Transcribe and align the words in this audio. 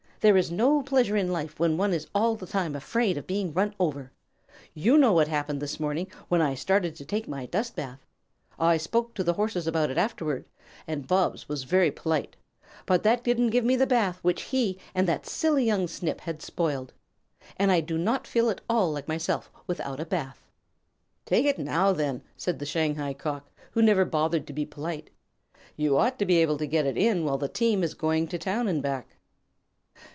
There 0.23 0.37
is 0.37 0.51
no 0.51 0.83
pleasure 0.83 1.17
in 1.17 1.31
life 1.31 1.59
when 1.59 1.77
one 1.77 1.95
is 1.95 2.05
all 2.13 2.35
the 2.35 2.45
time 2.45 2.75
afraid 2.75 3.17
of 3.17 3.25
being 3.25 3.51
run 3.53 3.73
over. 3.79 4.11
You 4.75 4.95
know 4.95 5.13
what 5.13 5.27
happened 5.27 5.59
this 5.59 5.79
morning, 5.79 6.11
when 6.27 6.43
I 6.43 6.49
had 6.49 6.59
started 6.59 6.95
to 6.97 7.05
take 7.05 7.27
my 7.27 7.47
dust 7.47 7.75
bath. 7.75 8.05
I 8.59 8.77
spoke 8.77 9.15
to 9.15 9.23
the 9.23 9.33
Horses 9.33 9.65
about 9.65 9.89
it 9.89 9.97
afterward, 9.97 10.45
and 10.85 11.07
Bobs 11.07 11.49
was 11.49 11.63
very 11.63 11.89
polite, 11.89 12.35
but 12.85 13.01
that 13.01 13.23
didn't 13.23 13.49
give 13.49 13.65
me 13.65 13.75
the 13.75 13.87
bath 13.87 14.19
which 14.21 14.43
he 14.43 14.77
and 14.93 15.07
that 15.07 15.25
silly 15.25 15.65
young 15.65 15.87
Snip 15.87 16.21
had 16.21 16.43
spoiled. 16.43 16.93
And 17.57 17.71
I 17.71 17.81
do 17.81 17.97
not 17.97 18.27
feel 18.27 18.51
at 18.51 18.61
all 18.69 18.91
like 18.91 19.07
myself 19.07 19.49
without 19.65 19.99
a 19.99 20.05
bath." 20.05 20.45
"Take 21.25 21.47
it 21.47 21.57
now 21.57 21.93
then," 21.93 22.21
said 22.37 22.59
the 22.59 22.67
Shanghai 22.67 23.15
Cock, 23.15 23.49
who 23.71 23.81
never 23.81 24.05
bothered 24.05 24.45
to 24.45 24.53
be 24.53 24.67
polite. 24.67 25.09
"You 25.75 25.97
ought 25.97 26.19
to 26.19 26.27
be 26.27 26.37
able 26.37 26.59
to 26.59 26.67
get 26.67 26.85
it 26.85 26.95
in 26.95 27.25
while 27.25 27.39
the 27.39 27.47
team 27.47 27.81
is 27.83 27.95
going 27.95 28.27
to 28.27 28.37
town 28.37 28.67
and 28.67 28.83
back." 28.83 29.15